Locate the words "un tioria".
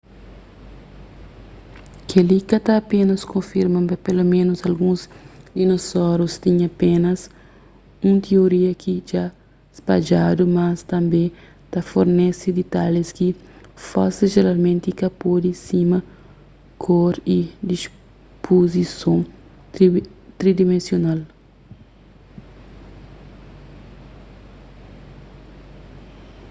8.07-8.71